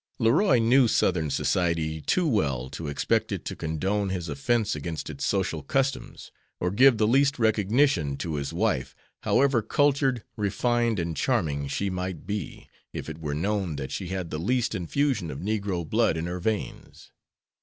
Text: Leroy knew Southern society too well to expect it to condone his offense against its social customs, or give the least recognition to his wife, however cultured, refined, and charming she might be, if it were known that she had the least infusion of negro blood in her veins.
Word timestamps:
Leroy 0.17 0.57
knew 0.57 0.87
Southern 0.87 1.29
society 1.29 2.01
too 2.01 2.27
well 2.27 2.71
to 2.71 2.87
expect 2.87 3.31
it 3.31 3.45
to 3.45 3.55
condone 3.55 4.09
his 4.09 4.29
offense 4.29 4.75
against 4.75 5.11
its 5.11 5.23
social 5.23 5.61
customs, 5.61 6.31
or 6.59 6.71
give 6.71 6.97
the 6.97 7.05
least 7.05 7.37
recognition 7.37 8.17
to 8.17 8.33
his 8.33 8.51
wife, 8.51 8.95
however 9.21 9.61
cultured, 9.61 10.23
refined, 10.35 10.97
and 10.97 11.15
charming 11.15 11.67
she 11.67 11.91
might 11.91 12.25
be, 12.25 12.67
if 12.91 13.07
it 13.09 13.19
were 13.19 13.35
known 13.35 13.75
that 13.75 13.91
she 13.91 14.07
had 14.07 14.31
the 14.31 14.39
least 14.39 14.73
infusion 14.73 15.29
of 15.29 15.37
negro 15.37 15.87
blood 15.87 16.17
in 16.17 16.25
her 16.25 16.39
veins. 16.39 17.11